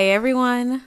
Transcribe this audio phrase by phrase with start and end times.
[0.00, 0.84] Hey everyone.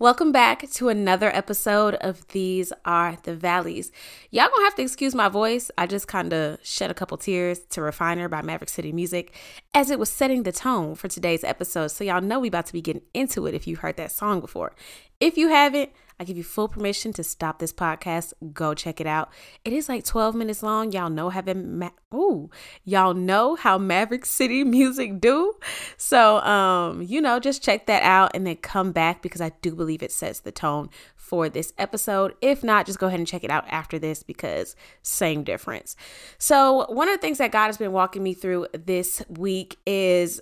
[0.00, 3.92] Welcome back to another episode of These Are the Valleys.
[4.32, 5.70] Y'all gonna have to excuse my voice.
[5.78, 9.32] I just kind of shed a couple tears to Refiner by Maverick City Music
[9.72, 11.92] as it was setting the tone for today's episode.
[11.92, 14.40] So y'all know we about to be getting into it if you heard that song
[14.40, 14.74] before.
[15.20, 15.90] If you haven't,
[16.22, 18.32] I give you full permission to stop this podcast.
[18.52, 19.32] Go check it out.
[19.64, 20.92] It is like 12 minutes long.
[20.92, 22.48] Y'all know having ma- ooh,
[22.84, 25.54] y'all know how Maverick City music do.
[25.96, 29.74] So um, you know, just check that out and then come back because I do
[29.74, 32.34] believe it sets the tone for this episode.
[32.40, 35.96] If not, just go ahead and check it out after this because same difference.
[36.38, 40.40] So, one of the things that God has been walking me through this week is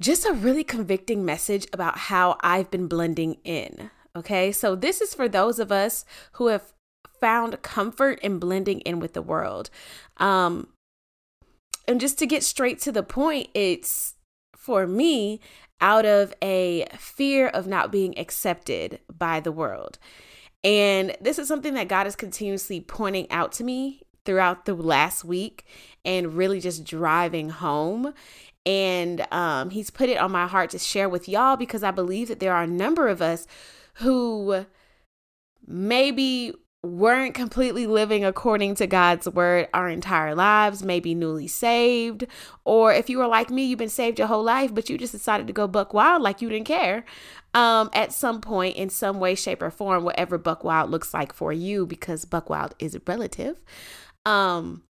[0.00, 3.90] just a really convicting message about how I've been blending in.
[4.16, 6.72] Okay, so this is for those of us who have
[7.20, 9.70] found comfort in blending in with the world.
[10.18, 10.68] Um,
[11.88, 14.14] and just to get straight to the point, it's
[14.56, 15.40] for me
[15.80, 19.98] out of a fear of not being accepted by the world.
[20.62, 25.24] And this is something that God is continuously pointing out to me throughout the last
[25.24, 25.66] week
[26.04, 28.14] and really just driving home.
[28.64, 32.28] And um, He's put it on my heart to share with y'all because I believe
[32.28, 33.46] that there are a number of us
[33.94, 34.66] who
[35.66, 36.52] maybe
[36.84, 42.26] weren't completely living according to God's word our entire lives, maybe newly saved,
[42.64, 45.12] or if you were like me, you've been saved your whole life, but you just
[45.12, 47.04] decided to go buck wild like you didn't care.
[47.54, 51.32] Um, at some point, in some way, shape, or form, whatever buck wild looks like
[51.32, 53.62] for you, because buck wild is a relative.
[54.26, 54.82] Um,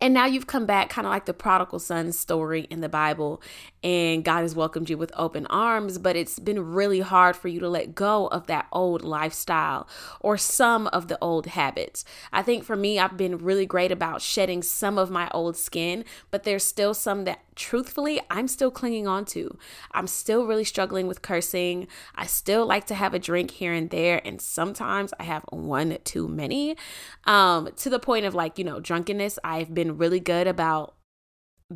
[0.00, 3.40] and now you've come back, kind of like the prodigal son story in the Bible,
[3.82, 7.60] and God has welcomed you with open arms, but it's been really hard for you
[7.60, 9.86] to let go of that old lifestyle
[10.20, 12.04] or some of the old habits.
[12.32, 16.04] I think for me, I've been really great about shedding some of my old skin,
[16.30, 19.56] but there's still some that truthfully I'm still clinging on to.
[19.92, 21.86] I'm still really struggling with cursing.
[22.14, 25.98] I still like to have a drink here and there, and sometimes I have one
[26.04, 26.76] too many
[27.24, 29.38] um, to the point of like, you know, drunkenness.
[29.44, 30.96] I've been really good about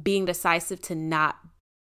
[0.02, 1.36] being decisive to not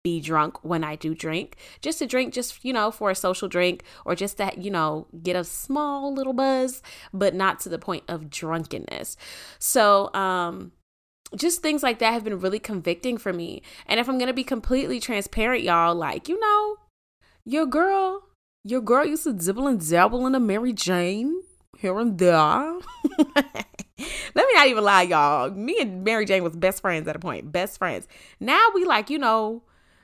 [0.03, 1.57] be drunk when I do drink.
[1.81, 5.07] Just to drink, just, you know, for a social drink or just to, you know,
[5.23, 9.17] get a small little buzz, but not to the point of drunkenness.
[9.57, 10.71] So, um,
[11.35, 13.63] just things like that have been really convicting for me.
[13.87, 16.77] And if I'm going to be completely transparent, y'all, like, you know,
[17.43, 18.27] your girl,
[18.63, 21.41] your girl used to dibble and dabble in a Mary Jane
[21.79, 22.77] here and there.
[24.35, 25.50] Let me not even lie, y'all.
[25.50, 27.51] Me and Mary Jane was best friends at a point.
[27.51, 28.07] Best friends.
[28.40, 29.63] Now we like, you know,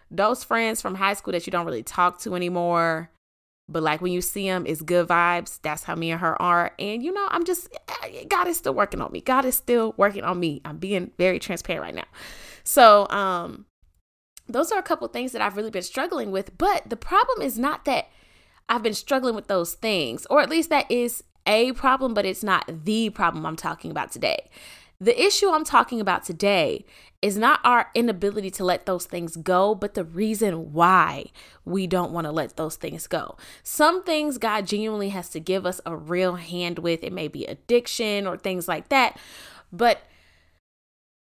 [0.09, 3.12] those friends from high school that you don't really talk to anymore.
[3.68, 5.59] But like when you see them, it's good vibes.
[5.62, 6.72] That's how me and her are.
[6.80, 7.70] And you know, I'm just,
[8.30, 9.22] God is still working on me.
[9.22, 10.62] God is still working on me.
[10.66, 12.08] I'm being very transparent right now.
[12.64, 13.66] So, um,
[14.47, 16.58] those are a couple things that I've really been struggling with.
[16.58, 18.09] But the problem is not that
[18.68, 22.44] I've been struggling with those things, or at least that is a problem, but it's
[22.44, 24.50] not the problem I'm talking about today.
[25.00, 26.85] The issue I'm talking about today
[27.24, 31.25] is not our inability to let those things go, but the reason why
[31.66, 33.35] we don't want to let those things go.
[33.63, 37.03] Some things God genuinely has to give us a real hand with.
[37.03, 39.18] It may be addiction or things like that.
[39.72, 40.02] But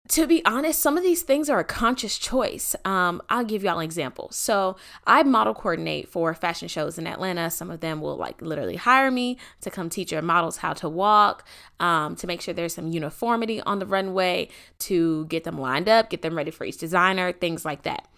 [0.08, 2.74] to be honest, some of these things are a conscious choice.
[2.86, 4.30] Um, I'll give y'all an example.
[4.32, 4.76] So
[5.06, 7.50] I model coordinate for fashion shows in Atlanta.
[7.50, 10.88] Some of them will like literally hire me to come teach your models how to
[10.88, 11.46] walk,
[11.78, 14.48] um, to make sure there's some uniformity on the runway,
[14.80, 18.08] to get them lined up, get them ready for each designer, things like that.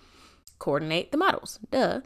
[0.60, 1.58] Coordinate the models.
[1.72, 2.02] Duh.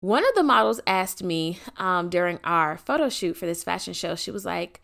[0.00, 4.14] One of the models asked me um, during our photo shoot for this fashion show,
[4.14, 4.82] she was like,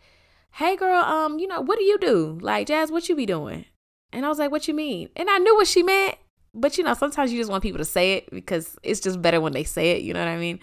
[0.55, 2.37] Hey girl, um, you know, what do you do?
[2.41, 3.65] Like, Jazz, what you be doing?
[4.13, 5.09] And I was like, what you mean?
[5.15, 6.15] And I knew what she meant.
[6.53, 9.39] But you know, sometimes you just want people to say it because it's just better
[9.39, 10.01] when they say it.
[10.01, 10.59] You know what I mean?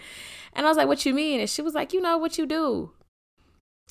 [0.53, 1.39] And I was like, what you mean?
[1.39, 2.91] And she was like, you know what you do.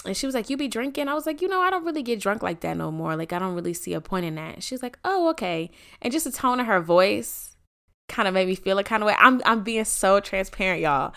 [0.04, 1.08] And she was like, you be drinking?
[1.08, 3.16] I was like, you know, I don't really get drunk like that no more.
[3.16, 4.62] Like, I don't really see a point in that.
[4.62, 5.70] She was like, oh, okay.
[6.00, 7.56] And just the tone of her voice
[8.08, 9.16] kind of made me feel a kind of way.
[9.18, 11.12] I'm I'm being so transparent, y'all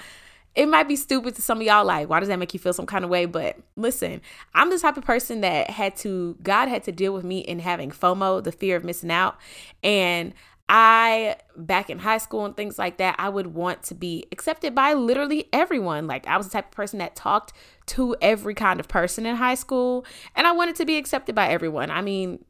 [0.56, 2.74] it might be stupid to some of y'all like why does that make you feel
[2.74, 3.26] some kind of way?
[3.26, 4.22] But listen
[4.54, 7.60] i'm the type of person that had to god had to deal with me in
[7.60, 9.38] having fomo the fear of missing out.
[9.84, 10.34] And
[10.70, 14.74] i back in high school and things like that i would want to be accepted
[14.74, 16.08] by literally everyone.
[16.08, 17.54] Like i was the type of person that talked
[17.88, 20.06] to every kind of person in high school
[20.36, 21.92] and i wanted to be accepted by everyone.
[21.92, 22.44] I mean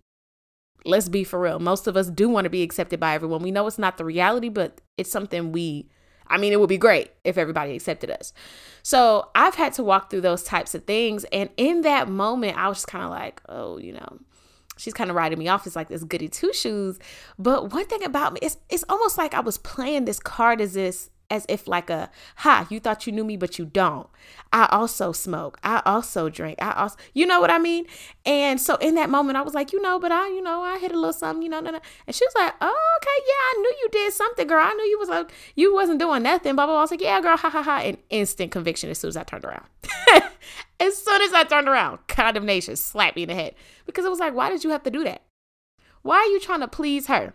[0.83, 1.59] let's be for real.
[1.59, 3.43] Most of us do want to be accepted by everyone.
[3.43, 5.87] We know it's not the reality but it's something we
[6.31, 8.33] I mean, it would be great if everybody accepted us.
[8.83, 11.25] So I've had to walk through those types of things.
[11.25, 14.19] And in that moment, I was just kind of like, oh, you know,
[14.77, 16.97] she's kind of riding me off as like this goody two shoes.
[17.37, 20.73] But one thing about me, it's, it's almost like I was playing this card as
[20.73, 24.07] this as if like a ha you thought you knew me but you don't.
[24.53, 25.57] I also smoke.
[25.63, 26.61] I also drink.
[26.61, 27.85] I also you know what i mean?
[28.25, 30.77] And so in that moment i was like you know but i you know i
[30.77, 31.79] hit a little something you know no.
[32.05, 34.63] and she was like oh okay yeah i knew you did something girl.
[34.63, 36.79] I knew you was like you wasn't doing nothing blah blah blah.
[36.79, 39.23] I was like yeah girl ha ha ha and instant conviction as soon as i
[39.23, 39.65] turned around.
[40.79, 43.53] As soon as i turned around condemnation slapped me in the head.
[43.85, 45.21] Because it was like why did you have to do that?
[46.01, 47.33] Why are you trying to please her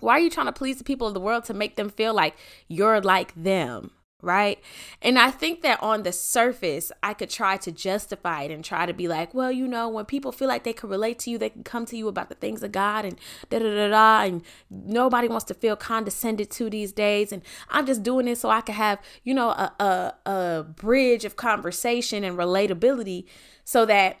[0.00, 2.14] why are you trying to please the people of the world to make them feel
[2.14, 2.36] like
[2.68, 3.90] you're like them?
[4.20, 4.58] Right.
[5.00, 8.84] And I think that on the surface, I could try to justify it and try
[8.84, 11.38] to be like, well, you know, when people feel like they can relate to you,
[11.38, 13.16] they can come to you about the things of God and
[13.48, 14.24] da da da da.
[14.24, 17.30] And nobody wants to feel condescended to these days.
[17.30, 21.24] And I'm just doing this so I can have, you know, a, a, a bridge
[21.24, 23.24] of conversation and relatability
[23.62, 24.16] so that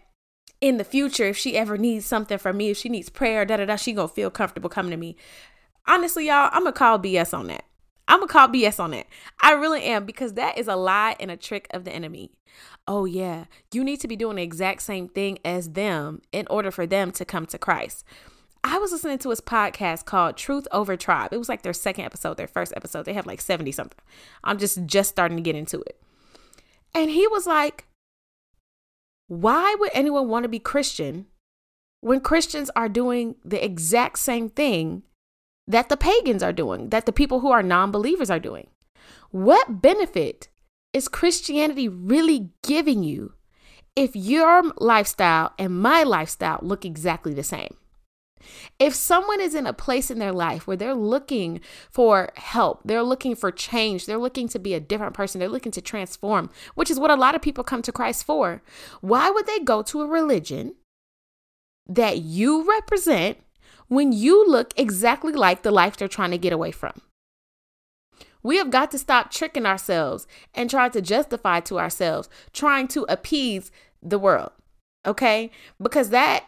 [0.60, 3.56] in the future, if she ever needs something from me, if she needs prayer, da
[3.56, 5.16] da da, she gonna feel comfortable coming to me
[5.88, 7.64] honestly, y'all, I'm gonna call BS on that.
[8.06, 9.06] I'm gonna call BS on that.
[9.40, 12.30] I really am because that is a lie and a trick of the enemy.
[12.86, 16.70] Oh, yeah, you need to be doing the exact same thing as them in order
[16.70, 18.04] for them to come to Christ.
[18.64, 21.32] I was listening to his podcast called Truth Over Tribe.
[21.32, 23.04] It was like their second episode, their first episode.
[23.04, 24.00] They have like 70 something.
[24.42, 26.00] I'm just just starting to get into it.
[26.94, 27.86] And he was like,
[29.28, 31.26] "Why would anyone want to be Christian
[32.00, 35.02] when Christians are doing the exact same thing
[35.68, 38.68] that the pagans are doing, that the people who are non believers are doing.
[39.30, 40.48] What benefit
[40.92, 43.34] is Christianity really giving you
[43.94, 47.76] if your lifestyle and my lifestyle look exactly the same?
[48.78, 51.60] If someone is in a place in their life where they're looking
[51.90, 55.72] for help, they're looking for change, they're looking to be a different person, they're looking
[55.72, 58.62] to transform, which is what a lot of people come to Christ for,
[59.00, 60.76] why would they go to a religion
[61.88, 63.38] that you represent
[63.88, 67.00] when you look exactly like the life they're trying to get away from.
[68.42, 73.04] We have got to stop tricking ourselves and try to justify to ourselves, trying to
[73.08, 73.70] appease
[74.02, 74.52] the world.
[75.04, 75.50] Okay?
[75.82, 76.44] Because that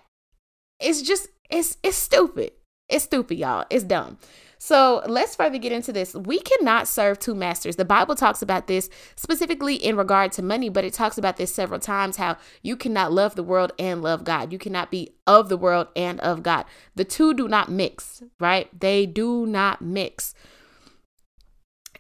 [0.81, 2.53] is just it's it's stupid.
[2.91, 3.65] It's stupid, y'all.
[3.71, 4.19] It's dumb.
[4.63, 6.15] So let's further get into this.
[6.15, 7.77] We cannot serve two masters.
[7.77, 11.55] The Bible talks about this specifically in regard to money, but it talks about this
[11.55, 14.53] several times how you cannot love the world and love God.
[14.53, 16.67] You cannot be of the world and of God.
[16.95, 18.69] The two do not mix, right?
[18.79, 20.35] They do not mix.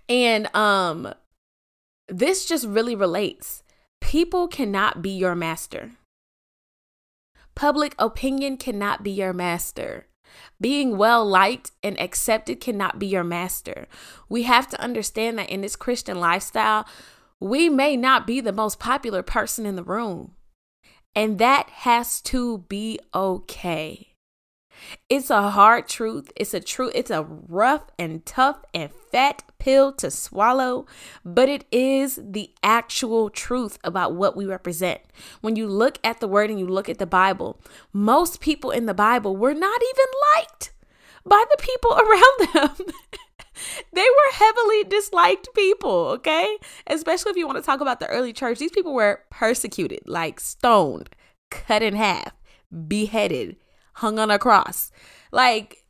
[0.06, 1.14] And um
[2.08, 3.62] this just really relates.
[4.02, 5.92] People cannot be your master.
[7.54, 10.06] Public opinion cannot be your master.
[10.60, 13.86] Being well liked and accepted cannot be your master.
[14.28, 16.86] We have to understand that in this Christian lifestyle,
[17.38, 20.32] we may not be the most popular person in the room.
[21.14, 24.09] And that has to be okay.
[25.08, 26.30] It's a hard truth.
[26.36, 26.92] It's a truth.
[26.94, 30.86] It's a rough and tough and fat pill to swallow,
[31.24, 35.00] but it is the actual truth about what we represent.
[35.40, 37.60] When you look at the word and you look at the Bible,
[37.92, 40.06] most people in the Bible were not even
[40.36, 40.72] liked
[41.24, 42.86] by the people around them.
[43.92, 46.58] they were heavily disliked people, okay?
[46.86, 48.58] Especially if you want to talk about the early church.
[48.58, 51.10] These people were persecuted, like stoned,
[51.50, 52.32] cut in half,
[52.88, 53.56] beheaded,
[53.94, 54.90] hung on a cross.
[55.32, 55.84] Like,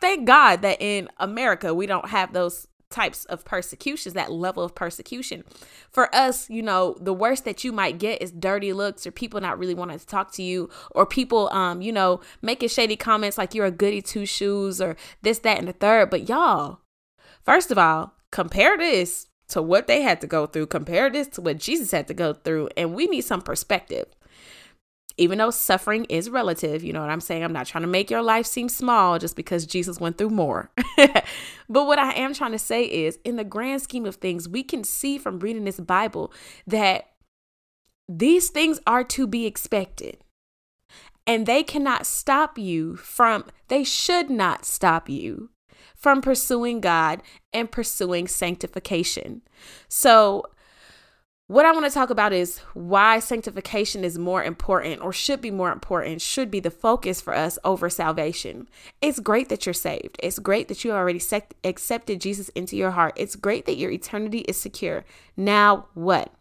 [0.00, 4.74] thank God that in America we don't have those types of persecutions, that level of
[4.74, 5.44] persecution.
[5.90, 9.40] For us, you know, the worst that you might get is dirty looks or people
[9.40, 13.38] not really wanting to talk to you or people um, you know, making shady comments
[13.38, 16.10] like you're a goody two shoes or this, that, and the third.
[16.10, 16.80] But y'all,
[17.44, 21.40] first of all, compare this to what they had to go through, compare this to
[21.40, 24.06] what Jesus had to go through, and we need some perspective
[25.18, 27.42] even though suffering is relative, you know what I'm saying?
[27.42, 30.70] I'm not trying to make your life seem small just because Jesus went through more.
[30.96, 34.62] but what I am trying to say is, in the grand scheme of things, we
[34.62, 36.32] can see from reading this Bible
[36.66, 37.10] that
[38.08, 40.18] these things are to be expected.
[41.26, 45.50] And they cannot stop you from, they should not stop you
[45.96, 49.42] from pursuing God and pursuing sanctification.
[49.88, 50.44] So,
[51.48, 55.52] what I want to talk about is why sanctification is more important or should be
[55.52, 58.68] more important, should be the focus for us over salvation.
[59.00, 60.16] It's great that you're saved.
[60.20, 61.22] It's great that you already
[61.62, 63.14] accepted Jesus into your heart.
[63.16, 65.04] It's great that your eternity is secure.
[65.36, 66.32] Now, what?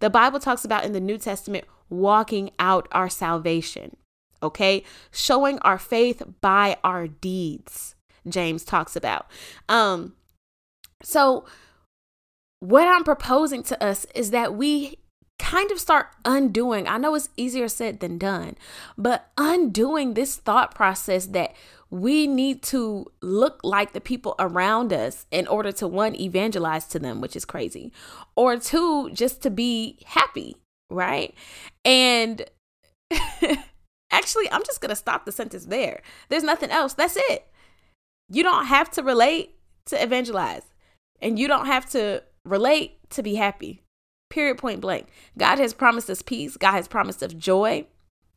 [0.00, 3.96] The Bible talks about in the New Testament walking out our salvation,
[4.42, 4.82] okay?
[5.12, 7.94] Showing our faith by our deeds.
[8.26, 9.26] James talks about.
[9.68, 10.14] Um
[11.02, 11.46] so
[12.60, 14.98] what I'm proposing to us is that we
[15.38, 16.88] kind of start undoing.
[16.88, 18.56] I know it's easier said than done,
[18.96, 21.54] but undoing this thought process that
[21.90, 26.98] we need to look like the people around us in order to one evangelize to
[26.98, 27.92] them, which is crazy,
[28.36, 30.56] or two just to be happy,
[30.90, 31.34] right?
[31.84, 32.44] And
[34.10, 36.02] actually, I'm just going to stop the sentence there.
[36.28, 36.92] There's nothing else.
[36.92, 37.46] That's it.
[38.28, 39.54] You don't have to relate
[39.86, 40.64] to evangelize,
[41.22, 43.82] and you don't have to relate to be happy.
[44.30, 45.08] Period, point blank.
[45.38, 46.56] God has promised us peace.
[46.56, 47.86] God has promised us joy,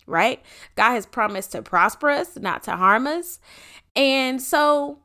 [0.07, 0.41] right?
[0.75, 3.39] God has promised to prosper us, not to harm us.
[3.95, 4.99] And so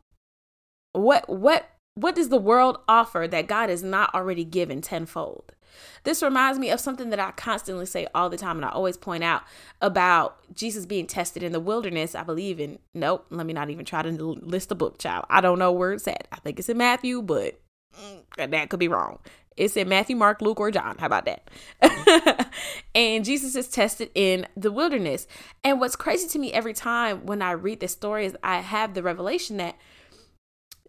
[0.93, 5.53] what what what does the world offer that God has not already given tenfold?
[6.05, 8.97] This reminds me of something that I constantly say all the time, and I always
[8.97, 9.43] point out
[9.81, 12.15] about Jesus being tested in the wilderness.
[12.15, 15.27] I believe in, nope, let me not even try to list the book, child.
[15.29, 16.29] I don't know where it's at.
[16.33, 17.61] I think it's in Matthew, but
[17.99, 19.19] Mm, that could be wrong.
[19.57, 20.97] It's in Matthew, Mark, Luke, or John.
[20.99, 22.51] How about that?
[22.95, 25.27] and Jesus is tested in the wilderness.
[25.65, 28.93] And what's crazy to me every time when I read this story is I have
[28.93, 29.77] the revelation that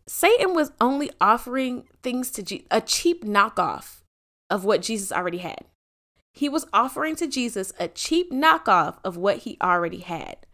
[0.05, 4.01] Satan was only offering things to Je- a cheap knockoff
[4.49, 5.65] of what Jesus already had.
[6.33, 10.45] He was offering to Jesus a cheap knockoff of what he already had.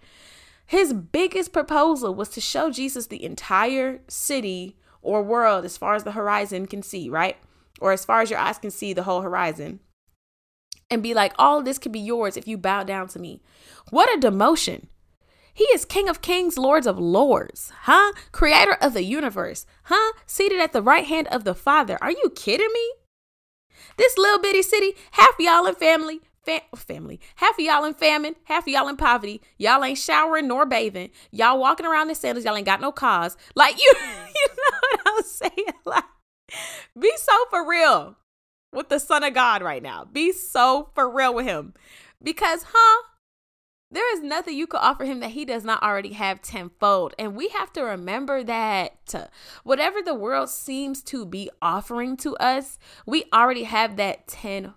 [0.65, 6.03] His biggest proposal was to show Jesus the entire city or world as far as
[6.03, 7.37] the horizon can see, right?
[7.83, 9.79] or as far as your eyes can see the whole horizon
[10.89, 13.41] and be like, all this could be yours if you bow down to me.
[13.89, 14.85] What a demotion.
[15.53, 18.13] He is King of Kings, Lords of Lords, huh?
[18.31, 20.13] Creator of the universe, huh?
[20.25, 21.97] Seated at the right hand of the Father.
[22.01, 22.93] Are you kidding me?
[23.97, 28.35] This little bitty city, half y'all in family, fam- family, half of y'all in famine,
[28.45, 29.41] half of y'all in poverty.
[29.57, 31.09] Y'all ain't showering nor bathing.
[31.31, 32.45] Y'all walking around in sandals.
[32.45, 33.37] Y'all ain't got no cars.
[33.55, 35.53] Like you, you know what I'm saying?
[35.85, 36.03] Like
[36.99, 38.15] be so for real
[38.71, 40.05] with the Son of God right now.
[40.05, 41.73] Be so for real with him.
[42.21, 43.03] Because, huh?
[43.91, 47.13] There is nothing you could offer him that he does not already have tenfold.
[47.19, 49.13] And we have to remember that
[49.63, 54.73] whatever the world seems to be offering to us, we already have that tenfold.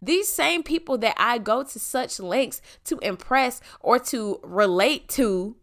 [0.00, 5.56] These same people that I go to such lengths to impress or to relate to,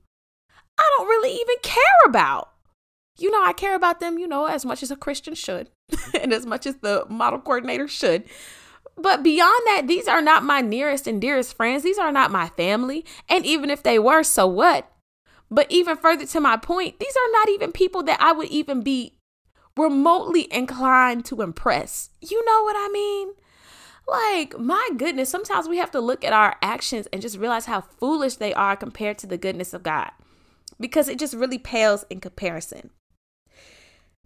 [0.77, 2.50] I don't really even care about
[3.17, 5.70] you know, I care about them, you know, as much as a Christian should
[6.20, 8.24] and as much as the model coordinator should.
[8.96, 11.84] But beyond that, these are not my nearest and dearest friends.
[11.84, 13.05] These are not my family.
[13.29, 14.91] And even if they were, so what?
[15.50, 18.82] But even further to my point, these are not even people that I would even
[18.82, 19.17] be
[19.77, 22.10] remotely inclined to impress.
[22.22, 23.34] You know what I mean?
[24.08, 27.82] Like, my goodness, sometimes we have to look at our actions and just realize how
[27.82, 30.12] foolish they are compared to the goodness of God
[30.80, 32.90] because it just really pales in comparison.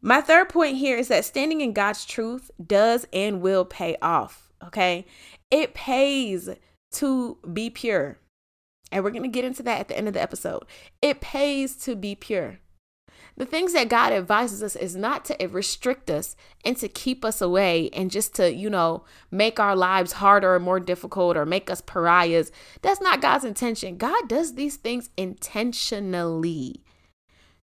[0.02, 4.52] My third point here is that standing in God's truth does and will pay off.
[4.64, 5.06] Okay.
[5.52, 6.50] It pays
[6.94, 8.18] to be pure.
[8.92, 10.64] And we're going to get into that at the end of the episode.
[11.02, 12.60] It pays to be pure.
[13.38, 17.39] The things that God advises us is not to restrict us and to keep us
[17.39, 21.70] away and just to, you know, make our lives harder or more difficult or make
[21.70, 22.51] us pariahs.
[22.82, 23.98] That's not God's intention.
[23.98, 26.82] God does these things intentionally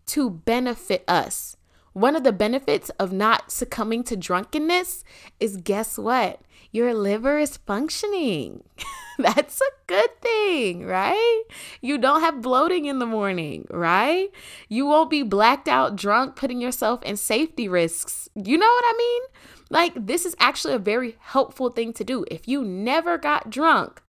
[0.06, 1.58] to benefit us.
[1.94, 5.04] One of the benefits of not succumbing to drunkenness
[5.40, 6.40] is guess what?
[6.74, 8.64] Your liver is functioning.
[9.20, 11.44] That's a good thing, right?
[11.82, 14.30] You don't have bloating in the morning, right?
[14.70, 18.28] You won't be blacked out drunk, putting yourself in safety risks.
[18.34, 19.22] You know what I mean?
[19.70, 22.26] Like, this is actually a very helpful thing to do.
[22.32, 24.02] If you never got drunk,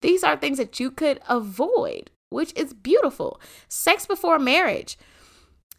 [0.00, 3.40] these are things that you could avoid, which is beautiful.
[3.68, 4.98] Sex before marriage.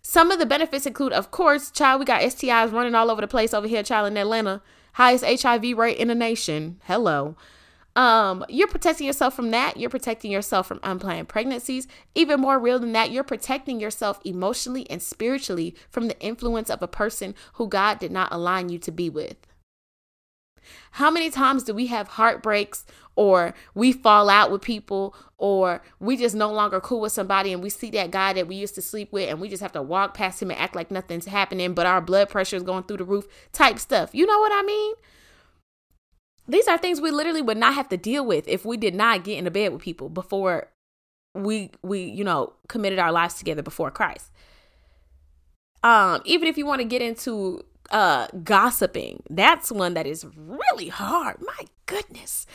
[0.01, 3.27] Some of the benefits include, of course, child, we got STIs running all over the
[3.27, 4.61] place over here, child, in Atlanta.
[4.93, 6.79] Highest HIV rate in the nation.
[6.85, 7.35] Hello.
[7.95, 9.77] Um, you're protecting yourself from that.
[9.77, 11.88] You're protecting yourself from unplanned pregnancies.
[12.15, 16.81] Even more real than that, you're protecting yourself emotionally and spiritually from the influence of
[16.81, 19.38] a person who God did not align you to be with.
[20.91, 26.17] How many times do we have heartbreaks or we fall out with people or we
[26.17, 28.82] just no longer cool with somebody and we see that guy that we used to
[28.82, 31.74] sleep with and we just have to walk past him and act like nothing's happening
[31.74, 34.10] but our blood pressure is going through the roof type stuff.
[34.13, 34.93] You know what I mean?
[36.48, 39.24] These are things we literally would not have to deal with if we did not
[39.24, 40.70] get into bed with people before
[41.36, 44.32] we we you know committed our lives together before Christ.
[45.84, 50.89] Um even if you want to get into uh gossiping, that's one that is really
[50.89, 51.37] hard.
[51.41, 52.45] My goodness.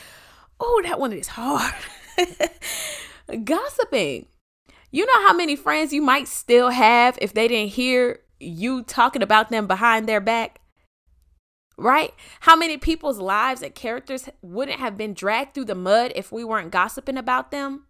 [0.61, 1.75] Oh, that one is hard.
[3.45, 4.27] Gossiping.
[4.91, 9.23] You know how many friends you might still have if they didn't hear you talking
[9.23, 10.61] about them behind their back?
[11.79, 12.13] right?
[12.41, 16.45] How many people's lives and characters wouldn't have been dragged through the mud if we
[16.45, 17.87] weren't gossiping about them?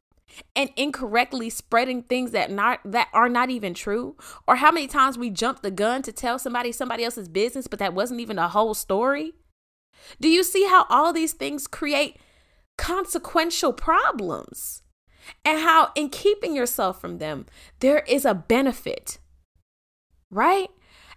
[0.55, 4.17] And incorrectly spreading things that not that are not even true?
[4.47, 7.79] Or how many times we jump the gun to tell somebody somebody else's business but
[7.79, 9.35] that wasn't even the whole story?
[10.21, 12.19] Do you see how all these things create
[12.77, 14.83] consequential problems?
[15.45, 17.47] And how in keeping yourself from them
[17.81, 19.19] there is a benefit
[20.31, 20.69] right?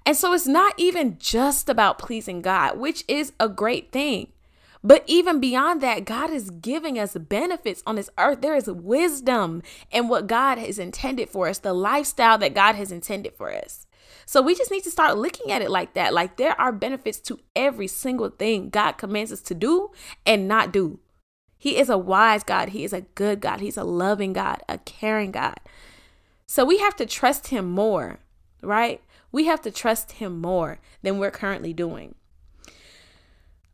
[0.05, 4.31] And so it's not even just about pleasing God, which is a great thing.
[4.83, 8.41] But even beyond that, God is giving us benefits on this earth.
[8.41, 9.61] There is wisdom
[9.91, 13.85] in what God has intended for us, the lifestyle that God has intended for us.
[14.25, 16.13] So we just need to start looking at it like that.
[16.13, 19.91] Like there are benefits to every single thing God commands us to do
[20.25, 21.00] and not do.
[21.57, 22.69] He is a wise God.
[22.69, 23.59] He is a good God.
[23.59, 25.59] He's a loving God, a caring God.
[26.47, 28.19] So we have to trust Him more,
[28.63, 29.01] right?
[29.31, 32.15] We have to trust Him more than we're currently doing.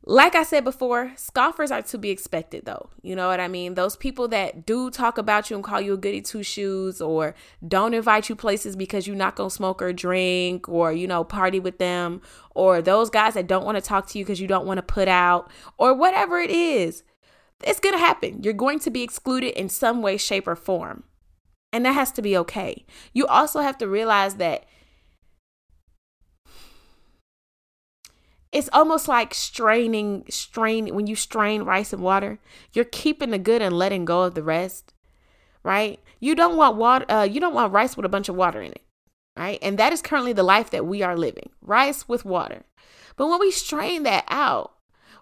[0.09, 2.89] Like I said before, scoffers are to be expected, though.
[3.01, 3.73] You know what I mean?
[3.73, 7.35] Those people that do talk about you and call you a goody two shoes, or
[7.67, 11.25] don't invite you places because you're not going to smoke or drink, or, you know,
[11.25, 12.21] party with them,
[12.55, 14.81] or those guys that don't want to talk to you because you don't want to
[14.81, 17.03] put out, or whatever it is,
[17.65, 18.41] it's going to happen.
[18.43, 21.03] You're going to be excluded in some way, shape, or form.
[21.73, 22.85] And that has to be okay.
[23.11, 24.67] You also have to realize that
[28.51, 32.39] it's almost like straining strain when you strain rice and water
[32.73, 34.93] you're keeping the good and letting go of the rest
[35.63, 35.99] right?
[36.19, 38.71] You don't want water uh, you don't want rice with a bunch of water in
[38.71, 38.81] it
[39.37, 39.59] right?
[39.61, 42.63] And that is currently the life that we are living rice with water.
[43.15, 44.73] But when we strain that out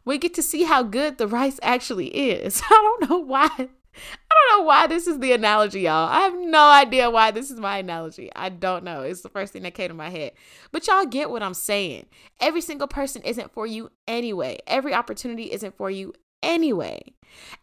[0.05, 2.61] we get to see how good the rice actually is.
[2.69, 6.09] I don't know why I don't know why this is the analogy, y'all.
[6.09, 8.29] I have no idea why this is my analogy.
[8.35, 9.01] I don't know.
[9.01, 10.33] It's the first thing that came to my head.
[10.71, 12.05] But y'all get what I'm saying.
[12.39, 14.59] Every single person isn't for you anyway.
[14.67, 17.01] Every opportunity isn't for you anyway.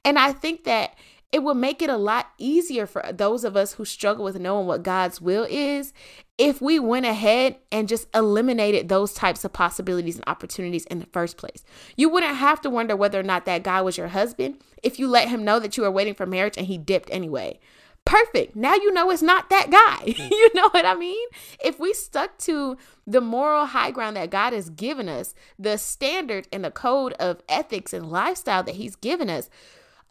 [0.05, 0.97] And I think that
[1.33, 4.67] it will make it a lot easier for those of us who struggle with knowing
[4.67, 5.95] what God's will is
[6.37, 11.06] if we went ahead and just eliminated those types of possibilities and opportunities in the
[11.06, 11.65] first place.
[11.97, 15.09] You wouldn't have to wonder whether or not that guy was your husband if you
[15.09, 17.59] let him know that you are waiting for marriage and he dipped anyway.
[18.04, 18.56] Perfect.
[18.56, 20.04] Now you know it's not that guy.
[20.30, 21.28] you know what I mean?
[21.65, 26.49] If we stuck to the moral high ground that God has given us, the standard
[26.52, 29.49] and the code of ethics and lifestyle that He's given us,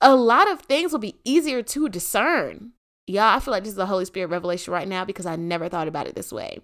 [0.02, 2.72] a lot of things will be easier to discern.
[3.08, 5.70] Yeah, I feel like this is a Holy Spirit revelation right now because I never
[5.70, 6.60] thought about it this way.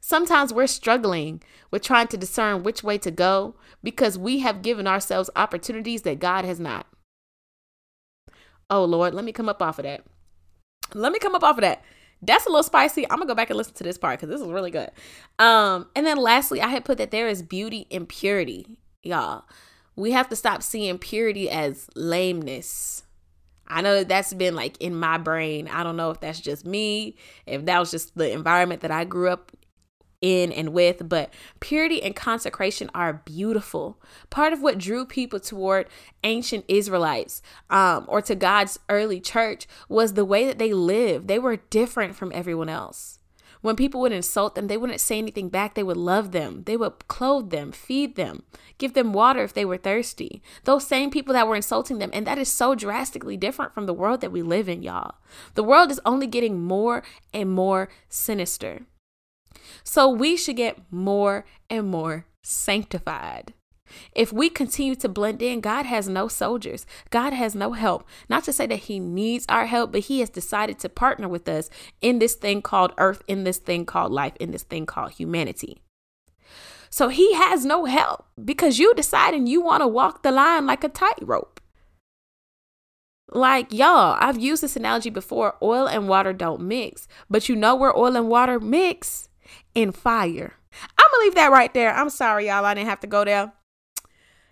[0.00, 4.86] Sometimes we're struggling with trying to discern which way to go because we have given
[4.86, 6.86] ourselves opportunities that God has not.
[8.70, 10.04] Oh, Lord, let me come up off of that.
[10.94, 11.82] Let me come up off of that.
[12.22, 13.04] That's a little spicy.
[13.04, 14.90] I'm gonna go back and listen to this part because this is really good.
[15.38, 18.66] Um, and then lastly, I had put that there is beauty in purity,
[19.02, 19.44] y'all.
[20.00, 23.04] We have to stop seeing purity as lameness.
[23.68, 25.68] I know that that's been like in my brain.
[25.68, 29.04] I don't know if that's just me, if that was just the environment that I
[29.04, 29.52] grew up
[30.20, 34.00] in and with, but purity and consecration are beautiful.
[34.28, 35.86] Part of what drew people toward
[36.24, 41.28] ancient Israelites um, or to God's early church was the way that they lived.
[41.28, 43.19] They were different from everyone else.
[43.62, 45.74] When people would insult them, they wouldn't say anything back.
[45.74, 46.62] They would love them.
[46.64, 48.42] They would clothe them, feed them,
[48.78, 50.42] give them water if they were thirsty.
[50.64, 52.10] Those same people that were insulting them.
[52.12, 55.16] And that is so drastically different from the world that we live in, y'all.
[55.54, 57.02] The world is only getting more
[57.34, 58.86] and more sinister.
[59.84, 63.52] So we should get more and more sanctified.
[64.14, 66.86] If we continue to blend in, God has no soldiers.
[67.10, 68.06] God has no help.
[68.28, 71.48] Not to say that He needs our help, but He has decided to partner with
[71.48, 75.12] us in this thing called earth, in this thing called life, in this thing called
[75.12, 75.80] humanity.
[76.90, 80.84] So He has no help because you deciding you want to walk the line like
[80.84, 81.60] a tightrope.
[83.32, 87.76] Like, y'all, I've used this analogy before oil and water don't mix, but you know
[87.76, 89.28] where oil and water mix?
[89.74, 90.54] In fire.
[90.98, 91.92] I'm gonna leave that right there.
[91.92, 92.64] I'm sorry, y'all.
[92.64, 93.52] I didn't have to go there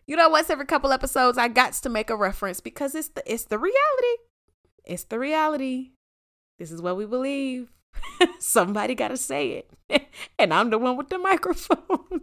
[0.09, 3.23] you know, once every couple episodes, I got to make a reference because it's the
[3.33, 4.23] it's the reality.
[4.85, 5.90] It's the reality.
[6.59, 7.71] This is what we believe.
[8.40, 12.23] Somebody got to say it, and I'm the one with the microphone.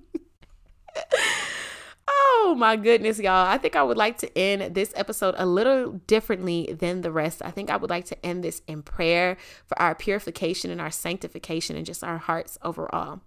[2.07, 3.47] oh my goodness, y'all!
[3.47, 7.43] I think I would like to end this episode a little differently than the rest.
[7.45, 10.91] I think I would like to end this in prayer for our purification and our
[10.91, 13.21] sanctification and just our hearts overall.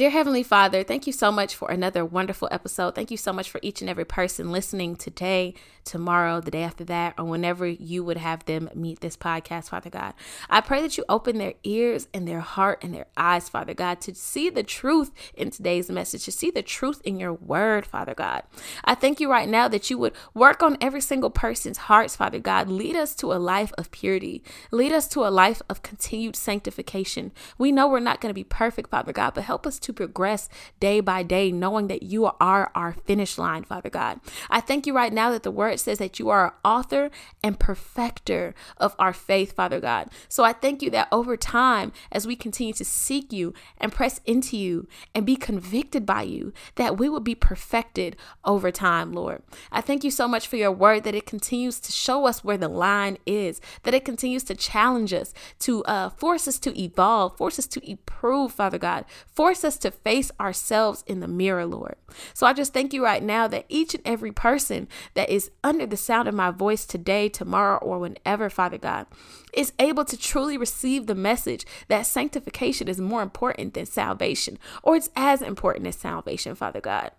[0.00, 2.94] Dear Heavenly Father, thank you so much for another wonderful episode.
[2.94, 5.52] Thank you so much for each and every person listening today,
[5.84, 9.90] tomorrow, the day after that, or whenever you would have them meet this podcast, Father
[9.90, 10.14] God.
[10.48, 14.00] I pray that you open their ears and their heart and their eyes, Father God,
[14.00, 18.14] to see the truth in today's message, to see the truth in your word, Father
[18.14, 18.44] God.
[18.82, 22.38] I thank you right now that you would work on every single person's hearts, Father
[22.38, 22.70] God.
[22.70, 27.32] Lead us to a life of purity, lead us to a life of continued sanctification.
[27.58, 30.48] We know we're not going to be perfect, Father God, but help us to progress
[30.78, 34.20] day by day, knowing that you are our finish line, Father God.
[34.48, 37.10] I thank you right now that the word says that you are author
[37.42, 40.10] and perfecter of our faith, Father God.
[40.28, 44.20] So I thank you that over time, as we continue to seek you and press
[44.24, 49.42] into you and be convicted by you, that we will be perfected over time, Lord.
[49.72, 52.58] I thank you so much for your word that it continues to show us where
[52.58, 57.36] the line is, that it continues to challenge us, to uh, force us to evolve,
[57.36, 61.96] force us to improve, Father God, force us to face ourselves in the mirror, Lord.
[62.34, 65.86] So I just thank you right now that each and every person that is under
[65.86, 69.06] the sound of my voice today, tomorrow, or whenever, Father God,
[69.52, 74.96] is able to truly receive the message that sanctification is more important than salvation, or
[74.96, 77.10] it's as important as salvation, Father God.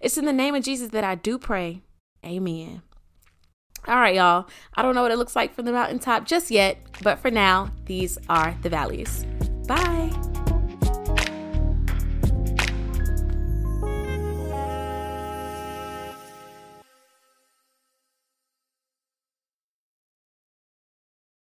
[0.00, 1.82] It's in the name of Jesus that I do pray.
[2.24, 2.82] Amen.
[3.86, 4.48] All right, y'all.
[4.74, 7.70] I don't know what it looks like from the mountaintop just yet, but for now,
[7.86, 9.24] these are the valleys.
[9.66, 10.27] Bye.